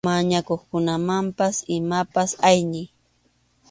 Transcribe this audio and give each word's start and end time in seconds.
Mañakuqkunamanpas 0.07 1.55
imapas 1.77 2.31
ayniy. 2.49 2.87